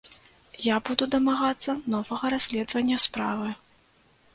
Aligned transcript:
Я 0.67 0.75
буду 0.87 1.03
дамагацца 1.17 1.77
новага 1.95 2.35
расследавання 2.37 2.97
справы. 3.09 3.57